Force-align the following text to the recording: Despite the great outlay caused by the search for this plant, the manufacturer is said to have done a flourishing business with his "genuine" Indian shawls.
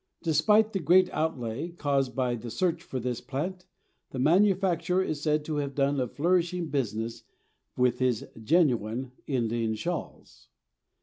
Despite 0.23 0.73
the 0.73 0.79
great 0.79 1.11
outlay 1.11 1.69
caused 1.69 2.15
by 2.15 2.33
the 2.33 2.49
search 2.49 2.81
for 2.81 2.99
this 2.99 3.21
plant, 3.21 3.67
the 4.09 4.17
manufacturer 4.17 5.03
is 5.03 5.21
said 5.21 5.45
to 5.45 5.57
have 5.57 5.75
done 5.75 5.99
a 5.99 6.07
flourishing 6.07 6.69
business 6.69 7.21
with 7.77 7.99
his 7.99 8.25
"genuine" 8.41 9.11
Indian 9.27 9.75
shawls. 9.75 10.49